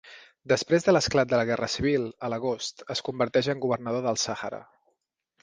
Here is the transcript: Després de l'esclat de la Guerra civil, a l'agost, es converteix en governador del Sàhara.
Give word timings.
Després 0.51 0.85
de 0.85 0.95
l'esclat 0.95 1.29
de 1.33 1.37
la 1.41 1.45
Guerra 1.49 1.69
civil, 1.73 2.07
a 2.29 2.31
l'agost, 2.35 2.83
es 2.95 3.05
converteix 3.11 3.51
en 3.55 3.63
governador 3.67 4.09
del 4.09 4.21
Sàhara. 4.25 4.65